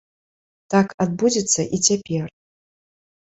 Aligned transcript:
Так 0.73 0.87
адбудзецца 1.03 1.61
і 1.77 1.81
цяпер. 1.89 2.23